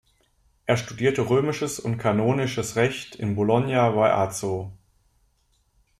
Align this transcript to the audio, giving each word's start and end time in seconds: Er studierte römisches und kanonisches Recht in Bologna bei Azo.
Er 0.65 0.77
studierte 0.77 1.29
römisches 1.29 1.79
und 1.79 1.99
kanonisches 1.99 2.75
Recht 2.75 3.13
in 3.15 3.35
Bologna 3.35 3.87
bei 3.91 4.11
Azo. 4.11 4.71